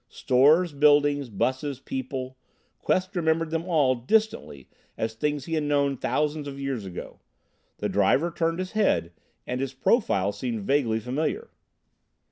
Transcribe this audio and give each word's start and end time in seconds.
Stores, 0.09 0.73
buildings, 0.73 1.29
buses, 1.29 1.79
people 1.79 2.35
Quest 2.79 3.15
remembered 3.15 3.51
them 3.51 3.65
all 3.65 3.93
distantly 3.93 4.67
as 4.97 5.13
things 5.13 5.45
he 5.45 5.53
had 5.53 5.61
known 5.61 5.95
thousands 5.95 6.47
of 6.47 6.59
years 6.59 6.85
ago. 6.87 7.19
The 7.77 7.87
driver 7.87 8.31
turned 8.31 8.57
his 8.57 8.71
head, 8.71 9.11
and 9.45 9.61
his 9.61 9.75
profile 9.75 10.31
seemed 10.31 10.63
vaguely 10.63 10.99
familiar. 10.99 11.51